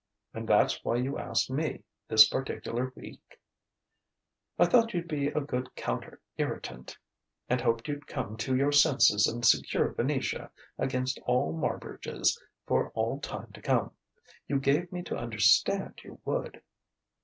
"And 0.33 0.47
that's 0.49 0.83
why 0.83 0.95
you 0.95 1.19
asked 1.19 1.51
me, 1.51 1.83
this 2.07 2.27
particular 2.27 2.91
week?" 2.95 3.39
"I 4.57 4.65
thought 4.65 4.95
you'd 4.95 5.07
be 5.07 5.27
a 5.27 5.39
good 5.41 5.75
counter 5.75 6.19
irritant; 6.37 6.97
and 7.47 7.61
hoped 7.61 7.87
you'd 7.87 8.07
come 8.07 8.35
to 8.37 8.55
your 8.57 8.71
senses 8.71 9.27
and 9.27 9.45
secure 9.45 9.93
Venetia 9.93 10.49
against 10.79 11.19
all 11.27 11.53
Marbridges 11.53 12.35
for 12.65 12.89
all 12.95 13.19
time 13.19 13.51
to 13.53 13.61
come. 13.61 13.91
You 14.47 14.57
gave 14.59 14.91
me 14.91 15.03
to 15.03 15.15
understand 15.17 15.99
you 16.03 16.19
would." 16.25 16.63